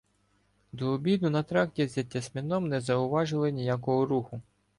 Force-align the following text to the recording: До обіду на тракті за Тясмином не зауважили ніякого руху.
До 0.71 0.87
обіду 0.91 1.29
на 1.29 1.43
тракті 1.43 1.87
за 1.87 2.03
Тясмином 2.03 2.67
не 2.67 2.81
зауважили 2.81 3.51
ніякого 3.51 4.05
руху. 4.05 4.41